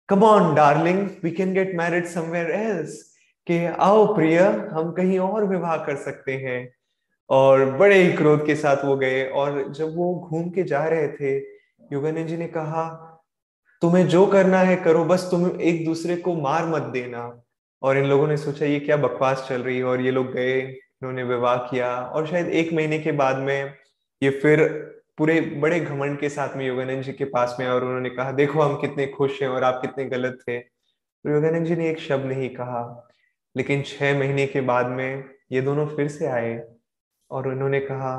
come 0.09 0.23
on 0.25 0.55
darling 0.55 1.09
we 1.25 1.31
can 1.31 1.55
get 1.55 1.75
married 1.77 2.07
somewhere 2.07 2.51
else 2.51 3.01
कि 3.47 3.65
आओ 3.67 4.15
प्रिय, 4.15 4.39
हम 4.73 4.93
कहीं 4.93 5.19
और 5.19 5.45
विवाह 5.45 5.77
कर 5.77 5.97
सकते 5.97 6.33
हैं. 6.37 6.73
और 7.31 7.65
बड़े 7.77 7.97
ही 7.97 8.13
क्रोध 8.13 8.45
के 8.47 8.55
साथ 8.57 8.85
वो 8.85 8.97
गए 8.97 9.25
और 9.27 9.73
जब 9.73 9.95
वो 9.97 10.15
घूम 10.29 10.49
के 10.51 10.63
जा 10.63 10.85
रहे 10.85 11.09
थे 11.09 11.37
योगानंद 11.93 12.27
जी 12.27 12.37
ने 12.37 12.47
कहा, 12.47 12.85
तुम्हें 13.83 14.07
जो 14.09 14.27
करना 14.27 14.59
है 14.59 14.77
करो, 14.77 15.05
बस 15.05 15.29
तुम 15.31 15.61
एक 15.61 15.85
दूसरे 15.85 16.17
को 16.17 16.35
मार 16.35 16.67
मत 16.67 16.83
देना. 16.93 17.23
और 17.83 17.99
इन 17.99 18.05
लोगों 18.05 18.27
ने 18.29 18.37
सोचा, 18.37 18.67
ये 18.67 18.81
क्या 18.81 18.97
बकवास 18.97 19.47
चल 19.49 19.63
रही 19.63 19.77
है? 19.79 19.85
और 19.85 20.01
ये 20.01 20.11
लोग 20.11 20.33
गए, 20.33 20.61
इन्होंने 20.61 21.23
विवाह 21.25 21.57
किया 21.71 21.95
और 21.97 22.27
शायद 22.27 22.49
एक 22.49 22.73
महीने 22.73 22.99
के 22.99 23.13
बाद 23.13 23.37
में 23.39 23.75
ये 24.23 24.31
फिर 24.33 24.61
पूरे 25.19 25.41
बड़े 25.41 25.79
घमंड 25.81 26.19
के 26.19 26.29
साथ 26.29 26.57
में 26.57 26.65
योगानंद 26.67 27.03
जी 27.03 27.13
के 27.13 27.25
पास 27.25 27.57
में 27.61 27.67
और 27.69 27.85
उन्होंने 27.85 28.11
कहा, 28.11 28.33
देखो 28.33 28.61
हम 28.61 28.77
कितने 28.81 29.07
खुश 29.07 29.41
हैं 29.43 29.49
और 29.49 29.65
आप 29.65 29.81
कितने 29.83 30.05
गलत 30.05 30.39
थे। 30.49 30.59
तो 30.59 31.31
योगानंद 31.31 31.67
जी 31.67 31.77
ने 31.77 31.89
एक 31.91 31.99
शब्द 32.01 32.27
नहीं 32.27 32.49
कहा, 32.51 33.11
लेकिन 33.57 33.83
छह 33.83 34.19
महीने 34.19 34.47
के 34.47 34.61
बाद 34.61 34.87
में 34.87 35.25
ये 35.53 35.61
दोनों 35.61 35.87
फिर 35.87 36.09
से 36.09 36.27
आए 36.27 36.61
और 37.31 37.49
उन्होंने 37.49 37.81
कहा, 37.81 38.15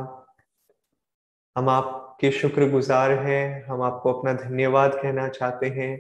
हम 1.56 1.70
आपके 1.70 2.32
शुक्रगुजार 2.32 3.12
हैं, 3.20 3.66
हम 3.66 3.82
आपको 3.82 4.14
अपना 4.14 4.34
धन्यवाद 4.34 4.94
कहना 4.94 5.28
चाहते 5.30 5.68
हैं 5.70 5.98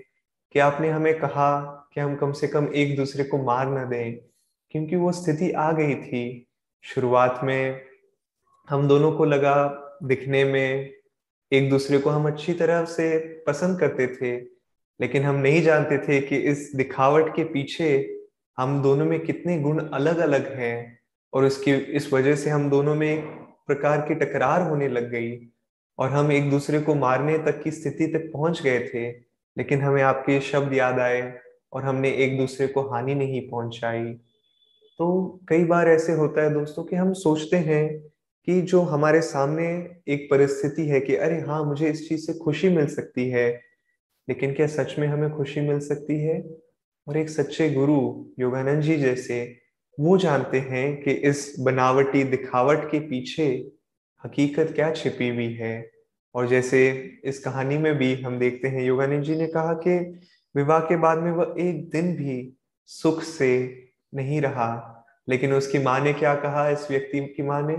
कि 0.53 0.59
आपने 0.59 0.89
हमें 0.89 1.13
कहा 1.19 1.61
कि 1.93 2.01
हम 2.01 2.15
कम 2.15 2.31
से 2.31 2.47
कम 2.47 2.67
एक 2.75 2.95
दूसरे 2.97 3.23
को 3.23 3.37
मार 3.37 3.69
न 3.69 3.89
दें, 3.89 4.13
क्योंकि 4.71 4.95
वो 4.95 5.11
स्थिति 5.11 5.51
आ 5.51 5.71
गई 5.71 5.95
थी। 5.95 6.47
शुरुआत 6.83 7.39
में 7.43 7.81
हम 8.69 8.87
दोनों 8.87 9.11
को 9.11 9.25
लगा 9.25 9.55
दिखने 10.03 10.43
में 10.43 10.93
एक 11.51 11.69
दूसरे 11.69 11.97
को 11.97 12.09
हम 12.09 12.27
अच्छी 12.27 12.53
तरह 12.53 12.85
से 12.85 13.17
पसंद 13.47 13.79
करते 13.79 14.07
थे, 14.07 14.35
लेकिन 14.99 15.23
हम 15.23 15.35
नहीं 15.35 15.61
जानते 15.61 15.97
थे 15.97 16.19
कि 16.21 16.37
इस 16.37 16.71
दिखावट 16.75 17.35
के 17.35 17.43
पीछे 17.43 18.19
हम 18.57 18.81
दोनों 18.81 19.05
में 19.05 19.19
कितने 19.19 19.59
गुण 19.59 19.79
अलग 19.87 20.17
अलग 20.17 20.53
हैं 20.53 20.99
और 21.33 21.45
उसकी 21.45 21.73
इस 21.73 22.13
वजह 22.13 22.35
से 22.35 22.49
हम 22.49 22.69
दोनों 22.69 22.95
में 22.95 23.07
एक 23.07 23.25
प्रकार 23.67 24.01
की 24.01 24.15
टकरार 24.15 24.61
होने 24.61 24.87
लग 24.87 25.09
गई 25.11 25.37
और 25.99 26.09
हम 26.09 26.31
एक 26.31 26.49
दूसरे 26.49 26.79
को 26.79 26.95
मारने 26.95 27.37
तक 27.37 27.61
की 27.63 27.71
स्थिति 27.71 28.07
तक 28.07 28.29
पहुँच 28.33 28.61
गए 28.61 28.79
थे। 28.79 29.32
लेकिन 29.57 29.81
हमें 29.81 30.01
आपके 30.01 30.39
शब्द 30.41 30.73
याद 30.73 30.99
आए 30.99 31.33
और 31.73 31.83
हमने 31.83 32.11
एक 32.11 32.37
दूसरे 32.37 32.67
को 32.67 32.81
हानि 32.81 33.15
नहीं 33.15 33.49
पहुंचाई। 33.49 34.13
तो 34.99 35.39
कई 35.49 35.63
बार 35.63 35.89
ऐसे 35.89 36.13
होता 36.13 36.43
है 36.43 36.53
दोस्तों 36.53 36.83
कि 36.83 36.95
हम 36.95 37.13
सोचते 37.13 37.57
हैं 37.57 37.99
कि 38.47 38.61
जो 38.61 38.81
हमारे 38.81 39.21
सामने 39.21 39.67
एक 40.07 40.27
परिस्थिति 40.31 40.87
है 40.87 40.99
कि 40.99 41.15
अरे 41.15 41.39
हाँ 41.39 41.65
मुझे 41.65 41.89
इस 41.89 42.09
चीज़ 42.09 42.21
से 42.21 42.33
खुशी 42.33 42.69
मिल 42.69 42.87
सकती 42.87 43.29
है, 43.29 43.61
लेकिन 44.29 44.53
क्या 44.53 44.67
सच 44.67 44.95
में 44.99 45.07
हमें 45.07 45.31
खुशी 45.31 45.61
मिल 45.61 45.79
सकती 45.79 46.19
है? 46.19 46.43
और 47.07 47.17
एक 47.17 47.29
सच्चे 47.29 47.69
गुरु 47.69 48.25
योगानंद 48.39 48.81
जी 48.81 48.97
जैसे, 48.97 49.55
वो 49.99 50.17
जानते 50.17 50.59
हैं 50.59 51.01
कि 51.01 51.11
इस 51.11 51.55
बनावटी 51.59 52.23
दिखावट 52.23 52.91
के 52.91 52.99
पीछे 52.99 53.71
हकीकत 54.25 54.71
क्या 54.75 54.91
छिपी 54.91 55.29
हुई 55.29 55.53
है। 55.53 55.92
और 56.35 56.47
जैसे 56.47 57.11
इस 57.25 57.39
कहानी 57.39 57.77
में 57.77 57.97
भी 57.97 58.13
हम 58.15 58.39
देखते 58.39 58.67
हैं, 58.67 58.83
योगानंद 58.83 59.23
जी 59.23 59.35
ने 59.35 59.47
कहा 59.47 59.73
कि 59.73 59.97
विवाह 60.55 60.79
के 60.79 60.95
बाद 60.95 61.17
में 61.17 61.31
वह 61.31 61.55
एक 61.59 61.89
दिन 61.89 62.15
भी 62.15 62.53
सुख 62.85 63.21
से 63.23 63.49
नहीं 64.15 64.41
रहा, 64.41 65.05
लेकिन 65.29 65.53
उसकी 65.53 65.79
माँ 65.79 65.99
ने 65.99 66.13
क्या 66.13 66.35
कहा, 66.35 66.69
इस 66.69 66.87
व्यक्ति 66.91 67.19
की 67.27 67.43
माँ 67.43 67.61
ने? 67.61 67.77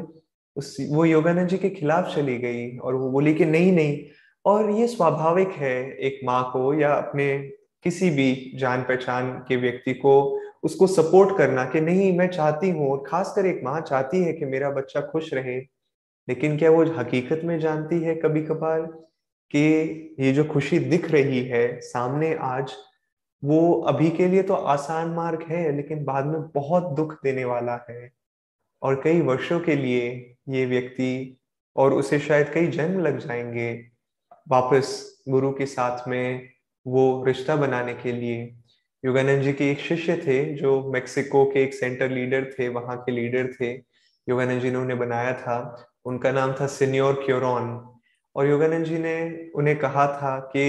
उस, 0.56 0.76
वो 0.90 1.04
योगानंद 1.04 1.49
जी 1.49 1.58
के 1.58 1.70
खिलाफ 1.70 2.14
चली 2.14 2.38
गई 2.38 2.76
और 2.76 2.94
वो 2.94 3.11
बोली 3.11 3.34
कि 3.34 3.44
नहीं 3.44 3.73
नहीं। 3.73 4.04
और 4.44 4.70
ये 4.70 4.87
स्वाभाविक 4.88 5.49
है 5.49 5.96
एक 5.96 6.20
माँ 6.25 6.50
को 6.52 6.75
या 6.75 6.92
अपने 6.92 7.38
किसी 7.82 8.11
भी 8.11 8.52
जान 8.56 8.82
पहचान 8.82 9.30
के 9.49 9.56
व्यक्ति 9.56 9.94
को 9.94 10.40
उसको 10.62 10.87
सपोर्ट 10.87 11.37
करना 11.38 11.64
कि 11.64 11.80
नहीं, 11.80 12.18
मैं 12.18 12.28
चाहती 12.28 12.70
हूँ 12.70 13.04
खासकर 13.06 13.46
एक 13.46 13.61
माँ 13.64 13.80
चाहती 13.80 14.23
है 14.23 14.32
कि 14.32 14.44
मेरा 14.44 14.70
बच्चा 14.70 15.00
खुश 15.00 15.34
रहे। 15.34 15.61
लेकिन 16.28 16.59
क्या 16.59 16.71
वो 16.71 16.85
हकीकत 16.85 17.40
में 17.45 17.61
जानती 17.61 18.00
है 18.00 18.14
कभी 18.14 18.43
कभार 18.43 18.81
कि 19.50 20.16
ये 20.21 20.33
जो 20.33 20.45
खुशी 20.45 20.78
दिख 20.78 21.11
रही 21.11 21.45
है 21.45 21.81
सामने 21.81 22.35
आज, 22.35 22.73
वो 23.45 23.81
अभी 23.81 24.11
के 24.11 24.28
लिए 24.28 24.43
तो 24.43 24.54
आसान 24.54 25.09
मार्ग 25.09 25.43
है, 25.43 25.76
लेकिन 25.76 26.04
बाद 26.04 26.26
में 26.26 26.43
बहुत 26.43 26.93
दुख 26.97 27.12
देने 27.25 27.45
वाला 27.45 27.87
है। 27.90 28.12
और 28.83 29.00
कई 29.04 29.21
वर्षों 29.21 29.61
के 29.61 29.76
लिए 29.76 30.37
ये 30.49 30.66
व्यक्ति 30.66 31.40
और 31.76 31.93
उसे 31.93 32.19
शायद 32.19 32.50
कई 32.54 32.66
जन्म 32.66 33.00
लग 33.00 33.19
जाएँगे 33.19 33.87
वापस 34.49 35.19
गुरु 35.28 35.52
के 35.52 35.66
साथ 35.66 36.09
में 36.09 36.50
वो 36.87 37.25
रिश्ता 37.25 37.57
बनाने 37.57 37.95
के 37.95 38.12
लिए। 38.12 38.54
योगानंद 39.04 39.43
जी 39.43 39.52
के 39.52 39.71
एक 39.71 39.78
शिष्य 39.78 40.16
थे 40.16 40.54
जो 40.54 40.93
मेक्सिको 40.93 41.45
के 41.45 41.62
एक 41.62 41.75
सेंटर 41.75 42.11
लीडर 42.11 42.52
थे, 42.59 42.69
वहाँ 42.69 42.97
के 42.97 43.12
लीडर 43.12 43.52
थे। 43.52 43.73
योगानंद 44.28 44.61
जी 44.61 44.71
ने 44.71 44.76
उन्हें 44.76 44.99
बनाया 44.99 45.33
था। 45.33 45.88
उनका 46.06 46.32
नाम 46.32 46.52
था 46.61 46.66
सीनियोर 46.66 47.23
क्योरॉन। 47.26 47.80
और 48.37 48.46
योगानंद 48.46 48.84
जी 48.84 48.99
ने 48.99 49.50
उन्हें 49.54 49.76
कहा 49.78 50.06
था 50.06 50.38
कि 50.52 50.66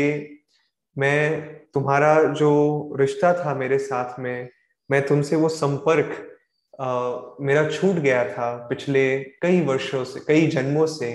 मैं, 0.96 1.44
तुम्हारा 1.74 2.24
जो 2.24 2.96
रिश्ता 3.00 3.34
था 3.34 3.54
मेरे 3.56 3.78
साथ 3.80 4.20
में, 4.20 4.50
मैं 4.90 5.06
तुमसे 5.08 5.36
वो 5.36 5.50
संपर्क 5.50 6.32
मेरा 7.42 7.70
छूट 7.70 7.96
गया 7.96 8.24
था 8.26 8.56
पिछले 8.70 9.18
कई 9.42 9.62
वर्षों 9.62 10.04
से, 10.04 10.20
कई 10.20 10.48
जन्मों 10.48 10.86
से, 10.88 11.10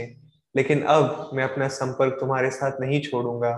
लेकिन 0.55 0.83
अब 0.83 1.31
मैं 1.35 1.45
अपना 1.45 1.69
संपर्क 1.69 2.17
तुम्हारे 2.21 2.51
साथ 2.51 2.81
नहीं 2.81 3.01
छोड़ूँगा। 3.01 3.53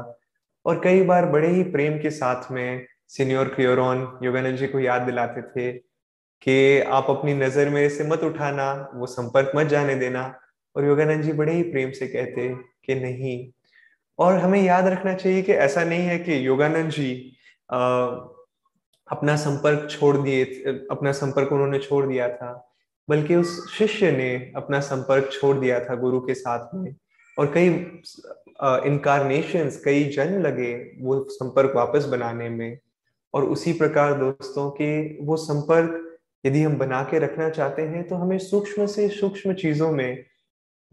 और 0.66 0.80
कई 0.84 1.02
बार 1.02 1.26
बड़े 1.26 1.48
ही 1.48 1.62
प्रेम 1.62 1.98
के 1.98 2.10
साथ 2.10 2.50
में 2.52 2.86
सीनियर 3.08 3.48
क्योरॉन 3.48 4.18
योगानंद 4.22 4.56
जी 4.56 4.66
को 4.66 4.80
याद 4.80 5.02
दिलाते 5.02 5.42
थे 5.42 5.72
कि 6.42 6.80
आप 6.80 7.06
अपनी 7.10 7.34
नज़र 7.34 7.68
मेरे 7.68 7.88
से 7.88 8.04
मत 8.04 8.24
उठाना, 8.24 8.90
वो 8.94 9.06
संपर्क 9.06 9.52
मत 9.56 9.66
जाने 9.66 9.94
देना। 9.94 10.22
और 10.76 10.84
योगानंद 10.84 11.22
जी 11.22 11.32
बड़े 11.32 11.52
ही 11.52 11.62
प्रेम 11.62 11.90
से 11.90 12.06
कहते 12.06 12.48
कि 12.86 12.94
नहीं। 12.94 13.50
और 14.18 14.38
हमें 14.38 14.62
याद 14.62 14.86
रखना 14.86 15.14
चाहिए 15.14 15.42
कि 15.42 15.52
ऐसा 15.52 15.84
नहीं 15.84 16.06
है 16.06 16.18
कि 16.18 16.46
योगानंद 16.46 16.90
जी 16.90 17.12
अपना 19.08 19.36
संपर्क 19.36 19.88
छोड़ 19.90 20.16
दिए, 20.16 20.44
अपना 20.90 21.12
संपर्क 21.12 21.52
उन्होंने 21.52 21.78
छोड़ 21.78 22.06
दिया 22.06 22.28
था, 22.28 22.52
बल्कि 23.08 23.36
उस 23.36 23.74
शिष्य 23.74 24.10
ने 24.12 24.52
अपना 24.56 24.80
संपर्क 24.80 25.30
छोड़ 25.32 25.56
दिया 25.58 25.80
था 25.84 25.94
गुरु 25.94 26.20
के 26.20 26.34
साथ 26.34 26.74
में। 26.74 26.94
और 27.36 27.52
कई 27.54 27.66
इनकारनेशन 28.88 29.70
कई 29.84 30.04
जन्म 30.06 30.42
लगे 30.42 30.72
वो 31.00 31.22
संपर्क 31.30 31.72
वापस 31.76 32.04
बनाने 32.04 32.48
में। 32.48 32.78
और 33.34 33.44
उसी 33.44 33.72
प्रकार 33.72 34.14
दोस्तों 34.14 34.70
के 34.70 35.24
वो 35.24 35.36
संपर्क 35.36 35.98
यदि 36.44 36.62
हम 36.62 36.76
बना 36.78 37.02
के 37.02 37.18
रखना 37.18 37.48
चाहते 37.50 37.82
हैं 37.82 38.02
तो 38.08 38.16
हमें 38.16 38.38
सूक्ष्म 38.38 38.86
से 38.86 39.08
सूक्ष्म 39.08 39.52
चीज़ों 39.54 39.90
में 39.92 40.24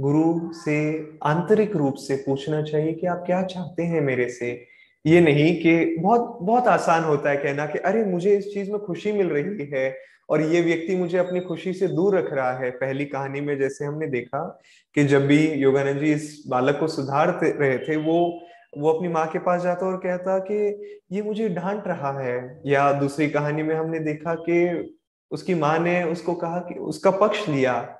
गुरु 0.01 0.53
से 0.53 1.09
आंतरिक 1.23 1.75
रूप 1.75 1.95
से 1.95 2.15
पूछना 2.15 2.61
चाहिए 2.61 2.93
कि 2.93 3.07
आप 3.07 3.23
क्या 3.25 3.43
चाहते 3.43 3.83
हैं 3.83 4.01
मेरे 4.01 4.29
से? 4.29 4.67
ये 5.05 5.21
नहीं 5.21 5.61
कि 5.61 5.97
बहुत 5.99 6.39
बहुत 6.41 6.67
आसान 6.67 7.03
होता 7.03 7.29
है 7.29 7.37
कहना 7.37 7.65
कि 7.65 7.79
अरे 7.79 8.05
मुझे 8.05 8.37
इस 8.37 8.53
चीज़ 8.53 8.71
में 8.71 8.79
खुशी 8.81 9.11
मिल 9.11 9.27
रही 9.27 9.69
है 9.73 9.97
और 10.29 10.41
ये 10.41 10.61
व्यक्ति 10.61 10.95
मुझे 10.95 11.17
अपनी 11.17 11.39
खुशी 11.39 11.73
से 11.73 11.87
दूर 11.87 12.17
रख 12.17 12.33
रहा 12.33 12.51
है। 12.53 12.69
पहली 12.71 13.05
कहानी 13.05 13.41
में 13.41 13.57
जैसे 13.57 13.85
हमने 13.85 14.07
देखा 14.07 14.61
कि 14.95 15.03
जब 15.03 15.27
भी 15.27 15.47
योगानंद 15.47 15.99
जी 15.99 16.13
इस 16.13 16.43
बालक 16.47 16.79
को 16.79 16.87
सुधार 16.87 17.39
रहे 17.43 17.77
थे, 17.77 17.95
वो 17.95 18.39
वो 18.77 18.89
अपनी 18.89 19.07
माँ 19.07 19.27
के 19.27 19.39
पास 19.39 19.61
जाता 19.61 19.85
और 19.85 19.97
कहता 19.97 20.39
कि 20.39 20.89
ये 21.11 21.21
मुझे 21.21 21.49
डांट 21.49 21.87
रहा 21.87 22.19
है। 22.21 22.61
या 22.65 22.91
दूसरी 22.93 23.29
कहानी 23.29 23.63
में 23.63 23.75
हमने 23.75 23.99
देखा 23.99 24.35
कि 24.35 24.97
उसकी 25.31 25.55
माँ 25.55 25.79
ने 25.79 26.03
उसको 26.03 26.33
कहा 26.33 26.59
कि 26.59 26.79
उसका 26.79 27.11
पक्ष 27.11 27.49
लिया। 27.49 27.98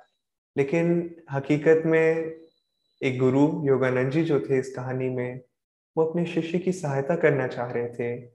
लेकिन 0.56 1.14
हकीकत 1.30 1.82
में 1.86 2.34
एक 3.02 3.18
गुरु 3.18 3.66
योगानंद 3.66 4.12
जी 4.12 4.22
जो 4.22 4.40
थे 4.40 4.58
इस 4.58 4.74
कहानी 4.74 5.08
में, 5.08 5.40
वो 5.96 6.04
अपने 6.04 6.26
शिष्य 6.26 6.58
की 6.58 6.72
सहायता 6.72 7.16
करना 7.16 7.46
चाह 7.46 7.70
रहे 7.70 7.88
थे। 7.88 8.28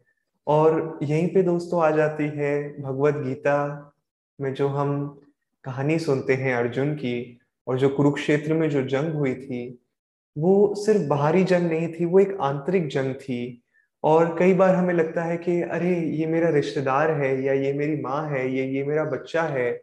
और 0.47 0.99
यहीं 1.03 1.27
पे 1.27 1.43
दोस्तों 1.43 1.83
आ 1.83 1.91
जाती 1.91 2.23
है 2.23 2.81
भगवत 2.81 3.15
गीता 3.15 3.93
में 4.41 4.53
जो 4.53 4.67
हम 4.67 5.21
कहानी 5.63 5.99
सुनते 5.99 6.33
हैं 6.33 6.55
अर्जुन 6.55 6.95
की 6.95 7.39
और 7.67 7.77
जो 7.77 7.89
कुरुक्षेत्र 7.89 8.53
में 8.53 8.69
जो 8.69 8.81
जंग 8.81 9.13
हुई 9.13 9.35
थी, 9.35 9.79
वो 10.37 10.75
सिर्फ़ 10.75 11.01
बाहरी 11.01 11.43
जंग 11.43 11.69
नहीं 11.69 11.93
थी, 11.93 12.05
वो 12.05 12.19
एक 12.19 12.37
आंतरिक 12.41 12.87
जंग 12.87 13.13
थी। 13.13 13.61
और 14.03 14.35
कई 14.39 14.53
बार 14.53 14.75
हमें 14.75 14.93
लगता 14.93 15.23
है 15.23 15.37
कि 15.37 15.61
अरे, 15.61 15.99
ये 15.99 16.25
मेरा 16.25 16.49
रिश्तेदार 16.49 17.11
है 17.11 17.43
या 17.43 17.53
ये 17.53 17.73
मेरी 17.73 18.01
माँ 18.01 18.29
है 18.29 18.55
ये 18.55 18.65
ये 18.65 18.83
मेरा 18.83 19.03
बच्चा 19.03 19.43
है 19.43 19.81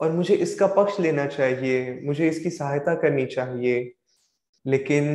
और 0.00 0.10
मुझे 0.12 0.34
इसका 0.36 0.66
पक्ष 0.68 0.98
लेना 1.00 1.26
चाहिए, 1.26 2.00
मुझे 2.04 2.28
इसकी 2.28 2.50
सहायता 2.50 2.94
करनी 2.94 3.26
चाहिए। 3.26 3.92
लेकिन 4.64 5.06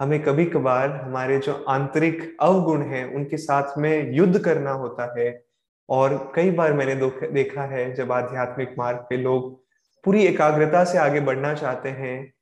हमें 0.00 0.22
कभी 0.22 0.44
कभार 0.46 0.90
हमारे 0.96 1.38
जो 1.38 1.52
आंतरिक 1.68 2.36
अवगुण 2.40 2.82
हैं, 2.84 3.04
उनके 3.14 3.36
साथ 3.38 3.78
में 3.78 4.12
युद्ध 4.14 4.38
करना 4.38 4.70
होता 4.72 5.12
है। 5.18 5.42
और 5.88 6.32
कई 6.36 6.50
बार 6.50 6.72
मैंने 6.72 6.94
देखा 7.32 7.64
है, 7.66 7.94
जब 7.94 8.12
आध्यात्मिक 8.12 8.74
मार्ग 8.78 8.98
पे 9.10 9.16
लोग 9.16 9.60
पूरी 10.04 10.24
एकाग्रता 10.26 10.84
से 10.84 10.98
आगे 10.98 11.20
बढ़ना 11.20 11.52
चाहते 11.54 11.88
हैं 11.90 12.32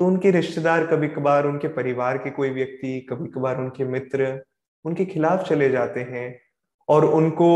तो 0.00 0.06
उनके 0.06 0.30
रिश्तेदार 0.30 0.86
कभी 0.86 1.08
कभार, 1.08 1.46
उनके 1.46 1.68
परिवार 1.68 2.18
के 2.18 2.30
कोई 2.30 2.50
व्यक्ति, 2.50 3.00
कभी 3.10 3.28
कभार 3.30 3.58
उनके 3.58 3.84
मित्र, 3.84 4.40
उनके 4.84 5.04
खिलाफ 5.04 5.48
चले 5.48 5.68
जाते 5.70 6.00
हैं। 6.02 6.40
और 6.88 7.04
उनको, 7.04 7.48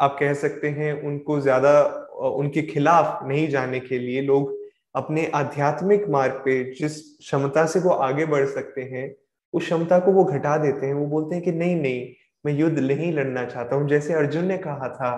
आप 0.00 0.16
कह 0.20 0.34
सकते 0.34 0.68
हैं, 0.68 0.92
उनको 1.02 1.40
ज़्यादा 1.40 2.01
उनके 2.22 2.62
खिलाफ 2.62 3.20
नहीं 3.24 3.48
जाने 3.48 3.80
के 3.80 3.98
लिए 3.98 4.22
लोग 4.22 4.54
अपने 4.94 5.26
आध्यात्मिक 5.34 6.08
मार्ग 6.08 6.32
पे 6.44 6.62
जिस 6.72 7.00
क्षमता 7.18 7.64
से 7.66 7.80
वो 7.80 7.90
आगे 7.90 8.24
बढ़ 8.26 8.46
सकते 8.46 8.82
हैं, 8.82 9.14
उस 9.54 9.64
क्षमता 9.64 9.98
को 9.98 10.12
वो 10.12 10.24
घटा 10.24 10.56
देते 10.56 10.86
हैं। 10.86 10.94
वो 10.94 11.06
बोलते 11.06 11.34
हैं 11.34 11.44
कि 11.44 11.52
नहीं 11.52 11.76
नहीं, 11.76 12.08
मैं 12.44 12.52
युद्ध 12.52 12.78
नहीं 12.78 13.12
लड़ना 13.12 13.44
चाहता 13.44 13.76
हूँ। 13.76 13.88
जैसे 13.88 14.14
अर्जुन 14.14 14.44
ने 14.44 14.58
कहा 14.58 14.88
था 14.90 15.14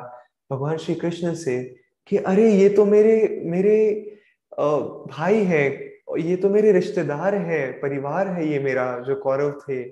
भगवान 0.51 0.77
श्री 0.77 0.95
कृष्ण 0.95 1.35
से 1.35 1.63
कि 2.07 2.17
अरे, 2.17 2.51
ये 2.53 2.69
तो 2.69 2.85
मेरे 2.85 3.43
मेरे 3.45 3.77
भाई 5.11 5.43
है, 5.45 5.65
ये 6.19 6.37
तो 6.37 6.49
मेरे 6.51 6.73
रिश्तेदार 6.73 7.35
है, 7.35 7.71
परिवार 7.73 8.29
है 8.29 8.49
ये 8.49 8.59
मेरा, 8.59 8.99
जो 8.99 9.15
कौरव 9.17 9.51
थे। 9.69 9.83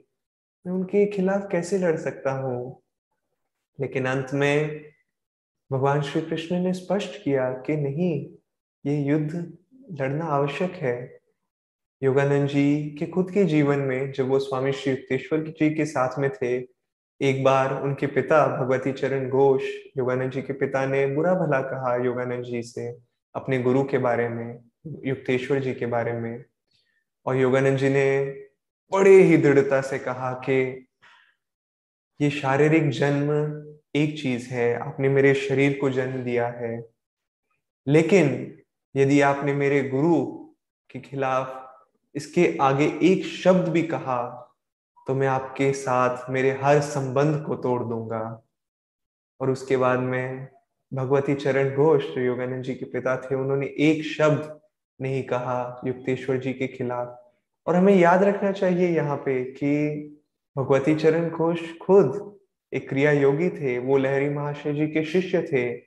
मैं 0.66 0.72
उनके 0.72 1.04
खिलाफ 1.06 1.48
कैसे 1.52 1.78
लड़ 1.78 1.96
सकता 1.96 2.32
हूँ? 2.32 2.82
लेकिन 3.78 4.06
अंत 4.06 4.30
में 4.34 4.91
भगवान 5.72 6.02
श्री 6.02 6.22
कृष्ण 6.22 6.56
ने 6.58 6.72
स्पष्ट 6.72 7.22
किया 7.24 7.50
कि 7.50 7.76
नहीं, 7.76 8.30
ये 8.86 9.02
युद्ध 9.02 9.56
लड़ना 10.00 10.24
आवश्यक 10.24 10.72
है। 10.72 11.18
योगानंद 12.02 12.48
जी 12.48 12.96
के 12.98 13.06
खुद 13.06 13.30
के 13.30 13.44
जीवन 13.44 13.78
में 13.78 14.12
जब 14.12 14.28
वो 14.28 14.38
स्वामी 14.38 14.72
श्री 14.72 14.92
युक्तेश्वर 14.92 15.38
जी 15.38 15.74
के 15.74 15.84
साथ 15.84 16.18
में 16.18 16.30
थे, 16.30 16.66
एक 17.20 17.44
बार 17.44 17.82
उनके 17.82 18.06
पिता 18.06 18.46
भगवती 18.46 18.92
चरण 18.92 19.28
घोष, 19.28 19.62
योगानंद 19.96 20.30
जी 20.30 20.42
के 20.42 20.52
पिता 20.52 20.86
ने 20.86 21.06
बुरा 21.06 21.34
भला 21.34 21.60
कहा 21.60 21.96
योगानंद 21.96 22.44
जी 22.44 22.62
से 22.62 22.96
अपने 23.34 23.62
गुरु 23.62 23.84
के 23.84 23.98
बारे 23.98 24.28
में, 24.28 24.58
युक्तेश्वर 25.04 25.60
जी 25.60 25.74
के 25.74 25.86
बारे 25.86 26.12
में। 26.12 26.44
और 27.26 27.36
योगानंद 27.36 27.78
जी 27.78 27.88
ने 27.88 28.24
बड़े 28.92 29.22
ही 29.22 29.36
दृढ़ता 29.36 29.80
से 29.80 29.98
कहा 29.98 30.32
कि 30.32 30.86
ये 32.20 32.30
शारीरिक 32.30 32.88
जन्म 32.90 33.28
एक 33.94 34.20
चीज़ 34.22 34.48
है, 34.50 34.74
आपने 34.78 35.08
मेरे 35.08 35.34
शरीर 35.34 35.78
को 35.80 35.90
जन्म 35.90 36.22
दिया 36.24 36.46
है। 36.48 36.88
लेकिन 37.86 38.58
यदि 38.96 39.20
आपने 39.20 39.54
मेरे 39.54 39.82
गुरु 39.88 40.24
के 40.90 41.00
खिलाफ 41.00 41.58
इसके 42.14 42.46
आगे 42.60 42.86
एक 43.02 43.24
शब्द 43.26 43.68
भी 43.68 43.82
कहा 43.82 44.38
तो 45.06 45.14
मैं 45.14 45.26
आपके 45.26 45.72
साथ 45.72 46.30
मेरे 46.30 46.50
हर 46.62 46.80
संबंध 46.80 47.42
को 47.42 47.54
तोड़ 47.54 47.82
दूँगा। 47.82 48.42
और 49.40 49.50
उसके 49.50 49.76
बाद 49.76 49.98
में 49.98 50.48
भगवती 50.92 51.34
चरण 51.34 51.74
घोष 51.76 52.04
जो 52.04 52.20
योगानंद 52.20 52.64
जी 52.64 52.74
के 52.74 52.84
पिता 52.84 53.16
थे, 53.16 53.34
उन्होंने 53.34 53.66
एक 53.66 54.04
शब्द 54.04 54.60
नहीं 55.00 55.22
कहा 55.22 55.80
युक्तेश्वर 55.86 56.36
जी 56.36 56.52
के 56.52 56.66
खिलाफ। 56.66 57.18
और 57.66 57.76
हमें 57.76 57.94
याद 57.96 58.22
रखना 58.22 58.52
चाहिए 58.52 58.88
यहाँ 58.88 59.16
पे 59.16 59.44
कि 59.44 59.72
भगवती 60.56 60.94
चरण 60.94 61.30
घोष 61.30 61.60
खुद 61.82 62.31
एक 62.74 62.88
क्रिया 62.88 63.12
योगी 63.12 63.48
थे 63.48 63.78
वो 63.78 63.96
लहरी 63.96 64.28
महाशय 64.28 64.72
जी 64.72 64.86
के 64.86 65.04
शिष्य 65.04 65.42
थे। 65.42 65.82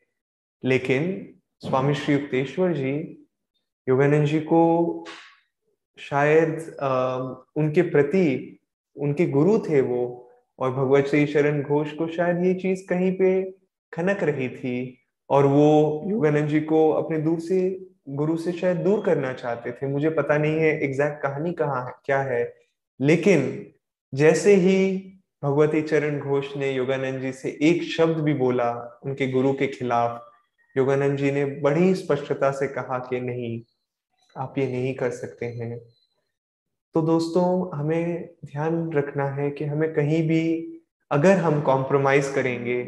लेकिन 0.64 1.34
स्वामी 1.60 1.94
श्री 1.94 2.16
युक्तेश्वर 2.16 2.74
जी 2.74 3.28
योगानंद 3.90 4.28
जी 4.28 4.40
को 4.40 5.06
शायद 6.00 6.78
आ, 6.82 7.18
उनके 7.56 7.82
प्रति 7.82 8.60
उनके 8.96 9.26
गुरु 9.26 9.60
थे 9.60 9.82
वो 9.82 10.32
और 10.60 10.72
भगवत 10.72 11.06
श्री 11.06 11.28
शरण 11.28 11.64
घोष 11.64 11.92
को 11.92 12.08
शायद 12.08 12.46
ये 12.46 12.54
चीज़ 12.54 12.88
कहीं 12.88 13.12
पे 13.12 13.56
खनक 13.94 14.24
रही 14.24 14.50
थी 14.50 14.98
और 15.30 15.46
वो 15.46 16.04
योगानंद 16.08 16.50
जी 16.50 16.62
को 16.62 16.92
अपने 16.92 17.20
दूर 17.20 17.40
से 17.40 17.88
गुरु 18.10 18.38
से 18.38 18.52
शायद 18.52 18.78
दूर 18.78 19.06
करना 19.06 19.34
चाहते 19.34 19.72
थे। 19.72 19.88
मुझे 19.88 20.10
पता 20.10 20.38
नहीं 20.38 20.60
है 20.60 20.84
एग्जैक्ट 20.84 21.24
कहानी 21.24 21.54
कहाँ 21.54 22.02
क्या 22.06 22.22
है। 22.22 22.56
लेकिन 23.02 23.72
जैसे 24.14 24.56
ही 24.56 25.12
भगवती 25.46 25.82
चरण 25.82 26.20
घोष 26.20 26.56
ने 26.58 26.72
योगानंद 26.72 27.22
जी 27.22 27.32
से 27.34 27.50
एक 27.62 27.84
शब्द 27.86 28.18
भी 28.18 28.34
बोला 28.34 28.72
उनके 29.04 29.28
गुरु 29.32 29.52
के 29.54 29.68
खिलाफ। 29.68 30.22
योगानंद 30.76 31.18
जी 31.18 31.32
ने 31.32 31.46
बड़ी 31.62 31.94
स्पष्टता 31.96 32.52
से 32.52 32.68
कहा 32.68 32.98
कि 33.00 33.20
नहीं, 33.22 33.62
आप 34.36 34.58
ये 34.58 34.68
नहीं 34.68 34.94
कर 34.96 35.10
सकते 35.12 35.46
हैं। 35.46 35.78
तो 36.96 37.02
दोस्तों, 37.02 37.78
हमें 37.78 38.30
ध्यान 38.46 38.92
रखना 38.94 39.28
है 39.32 39.50
कि 39.52 39.66
हमें 39.66 39.94
कहीं 39.94 40.22
भी 40.28 40.82
अगर 41.12 41.38
हम 41.38 41.62
कॉम्प्रोमाइज 41.62 42.32
करेंगे, 42.36 42.82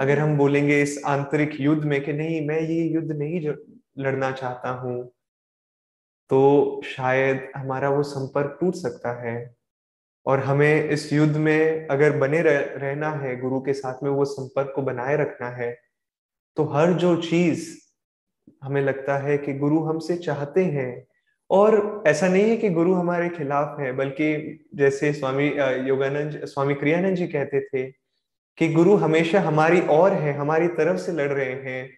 अगर 0.00 0.18
हम 0.18 0.36
बोलेंगे 0.38 0.80
इस 0.82 1.00
आंतरिक 1.06 1.60
युद्ध 1.60 1.84
में 1.84 2.00
कि 2.00 2.12
नहीं, 2.12 2.46
मैं 2.48 2.60
ये 2.60 2.82
युद्ध 2.84 3.10
नहीं 3.12 3.40
लड़ना 3.98 4.32
चाहता 4.32 4.70
हूँ 4.80 5.10
तो 6.30 6.80
शायद 6.86 7.48
हमारा 7.56 7.88
वो 7.90 8.02
संपर्क 8.02 8.56
टूट 8.60 8.74
सकता 8.74 9.12
है। 9.22 9.59
और 10.30 10.40
हमें 10.40 10.90
इस 10.90 11.12
युद्ध 11.12 11.36
में 11.36 11.88
अगर 11.88 12.16
बने 12.18 12.42
रह, 12.42 12.58
रहना 12.58 13.10
है 13.10 13.40
गुरु 13.40 13.60
के 13.60 13.72
साथ 13.72 14.02
में 14.02 14.10
वो 14.10 14.24
संपर्क 14.24 14.72
को 14.76 14.82
बनाए 14.82 15.16
रखना 15.16 15.48
है 15.48 15.78
तो 16.56 16.64
हर 16.64 16.92
जो 16.92 17.16
चीज़ 17.16 17.78
हमें 18.62 18.82
लगता 18.82 19.16
है 19.18 19.38
कि 19.38 19.52
गुरु 19.52 19.80
हमसे 19.80 20.16
चाहते 20.16 20.64
हैं। 20.64 21.06
और 21.50 22.02
ऐसा 22.06 22.28
नहीं 22.28 22.50
है 22.50 22.56
कि 22.56 22.70
गुरु 22.70 22.94
हमारे 22.94 23.28
खिलाफ 23.28 23.80
है 23.80 23.92
बल्कि 23.92 24.28
जैसे 24.74 25.12
स्वामी 25.12 25.46
योगानंद 25.88 26.40
स्वामी 26.44 26.74
क्रियानंद 26.74 27.16
जी 27.16 27.26
कहते 27.26 27.60
थे 27.60 27.82
कि 28.58 28.68
गुरु 28.68 28.96
हमेशा 28.96 29.40
हमारी 29.40 29.80
और 29.80 30.12
है 30.12 30.32
हमारी 30.32 30.68
तरफ़ 30.68 30.96
से 30.96 31.12
लड़ 31.12 31.32
रहे 31.32 31.52
हैं। 31.52 31.90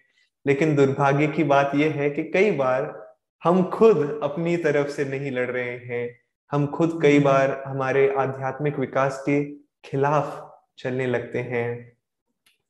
लेकिन 0.47 0.75
दुर्भाग्य 0.75 1.27
की 1.27 1.43
बात 1.43 1.71
यह 1.75 1.91
है 1.91 2.09
कि 2.09 2.23
कई 2.23 2.51
बार 2.51 3.13
हम 3.43 3.63
खुद 3.69 4.19
अपनी 4.23 4.57
तरफ़ 4.57 4.87
से 4.87 5.05
नहीं 5.05 5.31
लड़ 5.31 5.51
रहे 5.51 5.77
हैं। 5.85 6.22
हम 6.51 6.65
खुद 6.67 6.99
कई 7.01 7.19
बार 7.19 7.63
हमारे 7.67 8.07
आध्यात्मिक 8.15 8.79
विकास 8.79 9.23
के 9.29 9.43
खिलाफ 9.85 10.49
चलने 10.77 11.05
लगते 11.07 11.39
हैं। 11.39 11.97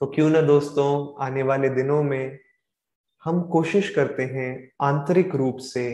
तो 0.02 0.06
क्यों 0.06 0.30
ना 0.30 0.42
दोस्तों 0.42 1.24
आने 1.26 1.44
वाले 1.44 1.70
दिनों 1.70 2.04
में 2.04 2.40
हम 3.24 3.42
कोशिश 3.42 3.90
करते 3.90 4.24
हैं 4.24 4.72
आंतरिक 4.82 5.36
रूप 5.36 5.58
से 5.58 5.86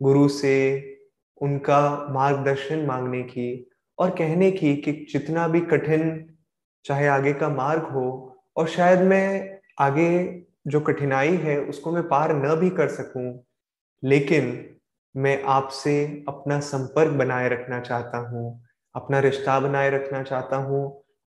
गुरु 0.00 0.28
से 0.28 0.56
उनका 1.40 2.08
मार्गदर्शन 2.10 2.84
मांगने 2.86 3.22
की 3.22 3.70
और 3.98 4.10
कहने 4.10 4.50
की 4.50 4.76
कि 4.76 4.92
जितना 5.10 5.48
भी 5.48 5.60
कठिन 5.60 6.34
चाहे 6.84 7.06
आगे 7.06 7.32
का 7.32 7.48
मार्ग 7.48 7.82
हो 7.82 8.36
और 8.56 8.68
शायद 8.68 9.00
मैं 9.00 9.58
आगे 9.80 10.10
जो 10.66 10.80
कठिनाई 10.80 11.36
है 11.36 11.60
उसको 11.60 11.92
मैं 11.92 12.02
पार 12.08 12.34
न 12.36 12.54
भी 12.54 12.70
कर 12.70 12.88
सकूँ। 12.88 13.44
लेकिन 14.02 14.52
मैं 15.14 15.42
आपसे 15.44 15.94
अपना 16.28 16.58
संपर्क 16.60 17.12
बनाए 17.12 17.48
रखना 17.48 17.80
चाहता 17.80 18.18
हूँ, 18.30 18.62
अपना 18.94 19.18
रिश्ता 19.20 19.58
बनाए 19.60 19.90
रखना 19.90 20.22
चाहता 20.22 20.56
हूँ 20.56 20.82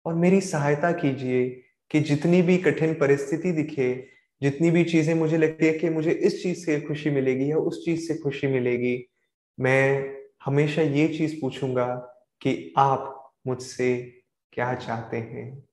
और 0.06 0.14
मेरी 0.14 0.40
सहायता 0.40 0.92
कीजिए 0.92 1.44
कि 1.90 2.00
जितनी 2.00 2.42
भी 2.42 2.56
कठिन 2.58 2.94
परिस्थिति 2.94 3.52
दिखे, 3.52 3.92
जितनी 4.42 4.70
भी 4.70 4.84
चीज़ें 4.84 5.14
मुझे 5.14 5.38
लगती 5.38 5.66
है 5.66 5.72
कि 5.72 5.90
मुझे 5.90 6.10
इस 6.12 6.42
चीज़ 6.42 6.64
से 6.66 6.80
खुशी 6.80 7.10
मिलेगी 7.10 7.50
या 7.50 7.56
उस 7.58 7.84
चीज़ 7.84 8.08
से 8.08 8.14
खुशी 8.18 8.46
मिलेगी, 8.46 8.96
मैं 9.58 10.14
हमेशा 10.44 10.82
ये 10.82 11.08
चीज़ 11.08 11.40
पूछूँगा 11.40 11.86
कि 12.42 12.72
आप 12.78 13.32
मुझसे 13.46 13.94
क्या 14.52 14.74
चाहते 14.74 15.16
हैं। 15.16 15.64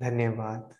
धन्यवाद। 0.00 0.74